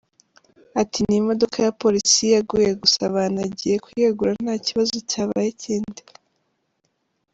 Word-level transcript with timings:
Ati 0.81 0.99
“Ni 1.07 1.15
imodoka 1.21 1.57
ya 1.65 1.71
polisi 1.81 2.23
yaguye 2.35 2.69
gusa 2.81 3.01
banagiye 3.13 3.75
kuyegura 3.85 4.31
nta 4.43 4.55
kibazo 4.67 4.95
cyabaye 5.09 5.49
kindi. 5.63 6.01